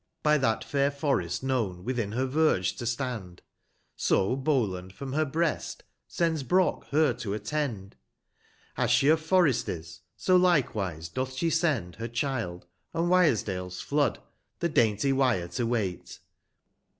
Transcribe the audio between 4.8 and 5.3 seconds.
from her